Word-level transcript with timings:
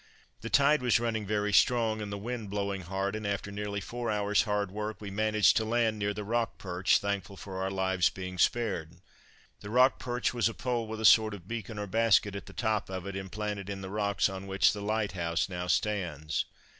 The 0.39 0.49
tide 0.49 0.81
was 0.81 0.99
running 0.99 1.27
very 1.27 1.53
strong 1.53 2.01
and 2.01 2.11
the 2.11 2.17
wind 2.17 2.49
blowing 2.49 2.81
hard, 2.81 3.15
and, 3.15 3.27
after 3.27 3.51
nearly 3.51 3.79
four 3.79 4.09
hours 4.09 4.45
hard 4.45 4.71
work, 4.71 4.99
we 4.99 5.11
managed 5.11 5.55
to 5.57 5.63
land 5.63 5.99
near 5.99 6.11
the 6.11 6.23
Rock 6.23 6.57
Perch, 6.57 6.97
thankful 6.97 7.37
for 7.37 7.61
our 7.61 7.69
lives 7.69 8.09
being 8.09 8.39
spared. 8.39 8.95
The 9.59 9.69
Rock 9.69 9.99
Perch 9.99 10.33
was 10.33 10.49
a 10.49 10.55
pole 10.55 10.87
with 10.87 11.01
a 11.01 11.05
sort 11.05 11.35
of 11.35 11.47
beacon 11.47 11.77
or 11.77 11.85
basket 11.85 12.35
at 12.35 12.47
the 12.47 12.51
top 12.53 12.89
of 12.89 13.05
it, 13.05 13.15
implanted 13.15 13.69
in 13.69 13.81
the 13.81 13.91
rocks 13.91 14.27
on 14.27 14.47
which 14.47 14.73
the 14.73 14.81
lighthouse 14.81 15.47
now 15.49 15.67
stands. 15.67 16.45